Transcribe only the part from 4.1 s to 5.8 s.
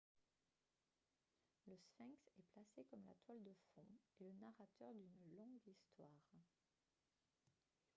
et le narrateur d'une longue